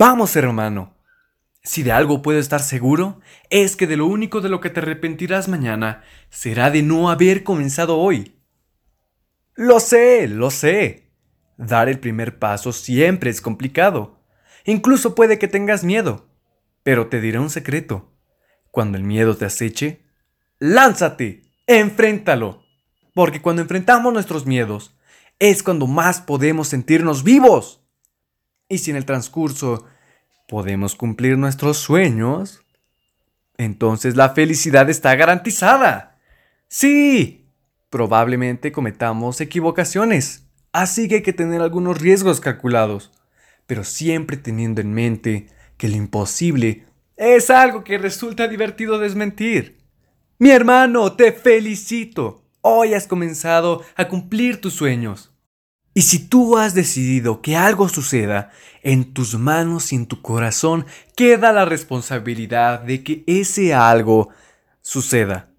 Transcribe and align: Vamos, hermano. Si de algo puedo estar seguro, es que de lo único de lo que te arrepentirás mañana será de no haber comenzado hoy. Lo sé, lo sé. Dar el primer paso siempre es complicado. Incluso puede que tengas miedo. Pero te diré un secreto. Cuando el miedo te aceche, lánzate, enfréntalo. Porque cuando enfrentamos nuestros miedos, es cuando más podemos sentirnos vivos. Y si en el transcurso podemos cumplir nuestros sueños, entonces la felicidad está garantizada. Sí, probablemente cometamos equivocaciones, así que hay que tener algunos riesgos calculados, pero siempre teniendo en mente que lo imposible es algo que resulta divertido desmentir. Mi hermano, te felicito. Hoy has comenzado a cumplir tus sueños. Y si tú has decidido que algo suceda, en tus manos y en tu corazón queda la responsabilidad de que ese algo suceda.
Vamos, 0.00 0.34
hermano. 0.34 0.96
Si 1.62 1.82
de 1.82 1.92
algo 1.92 2.22
puedo 2.22 2.38
estar 2.38 2.62
seguro, 2.62 3.20
es 3.50 3.76
que 3.76 3.86
de 3.86 3.98
lo 3.98 4.06
único 4.06 4.40
de 4.40 4.48
lo 4.48 4.58
que 4.58 4.70
te 4.70 4.80
arrepentirás 4.80 5.46
mañana 5.46 6.04
será 6.30 6.70
de 6.70 6.82
no 6.82 7.10
haber 7.10 7.44
comenzado 7.44 7.98
hoy. 7.98 8.40
Lo 9.56 9.78
sé, 9.78 10.26
lo 10.26 10.50
sé. 10.50 11.12
Dar 11.58 11.90
el 11.90 11.98
primer 11.98 12.38
paso 12.38 12.72
siempre 12.72 13.28
es 13.28 13.42
complicado. 13.42 14.24
Incluso 14.64 15.14
puede 15.14 15.38
que 15.38 15.48
tengas 15.48 15.84
miedo. 15.84 16.30
Pero 16.82 17.08
te 17.08 17.20
diré 17.20 17.38
un 17.38 17.50
secreto. 17.50 18.10
Cuando 18.70 18.96
el 18.96 19.04
miedo 19.04 19.36
te 19.36 19.44
aceche, 19.44 20.00
lánzate, 20.58 21.42
enfréntalo. 21.66 22.62
Porque 23.12 23.42
cuando 23.42 23.60
enfrentamos 23.60 24.14
nuestros 24.14 24.46
miedos, 24.46 24.96
es 25.38 25.62
cuando 25.62 25.86
más 25.86 26.22
podemos 26.22 26.68
sentirnos 26.68 27.22
vivos. 27.22 27.79
Y 28.70 28.78
si 28.78 28.92
en 28.92 28.96
el 28.96 29.04
transcurso 29.04 29.84
podemos 30.48 30.94
cumplir 30.94 31.36
nuestros 31.36 31.76
sueños, 31.76 32.64
entonces 33.58 34.16
la 34.16 34.30
felicidad 34.30 34.88
está 34.88 35.14
garantizada. 35.16 36.18
Sí, 36.68 37.48
probablemente 37.90 38.70
cometamos 38.70 39.40
equivocaciones, 39.40 40.46
así 40.72 41.08
que 41.08 41.16
hay 41.16 41.22
que 41.22 41.32
tener 41.32 41.60
algunos 41.60 42.00
riesgos 42.00 42.40
calculados, 42.40 43.10
pero 43.66 43.82
siempre 43.82 44.36
teniendo 44.36 44.80
en 44.80 44.94
mente 44.94 45.48
que 45.76 45.88
lo 45.88 45.96
imposible 45.96 46.86
es 47.16 47.50
algo 47.50 47.82
que 47.82 47.98
resulta 47.98 48.46
divertido 48.46 49.00
desmentir. 49.00 49.80
Mi 50.38 50.50
hermano, 50.50 51.16
te 51.16 51.32
felicito. 51.32 52.44
Hoy 52.60 52.94
has 52.94 53.08
comenzado 53.08 53.84
a 53.96 54.06
cumplir 54.06 54.60
tus 54.60 54.74
sueños. 54.74 55.32
Y 55.92 56.02
si 56.02 56.28
tú 56.28 56.56
has 56.56 56.74
decidido 56.74 57.42
que 57.42 57.56
algo 57.56 57.88
suceda, 57.88 58.50
en 58.82 59.12
tus 59.12 59.38
manos 59.38 59.92
y 59.92 59.96
en 59.96 60.06
tu 60.06 60.22
corazón 60.22 60.86
queda 61.16 61.52
la 61.52 61.64
responsabilidad 61.64 62.80
de 62.80 63.02
que 63.04 63.24
ese 63.26 63.74
algo 63.74 64.30
suceda. 64.80 65.49